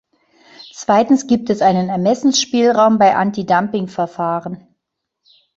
[0.73, 4.65] Zweitens gibt es einen Ermessensspielraum bei Antidumpingverfahren.